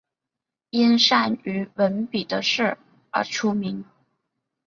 [0.71, 2.75] 因善于文笔的事
[3.11, 3.85] 而出名。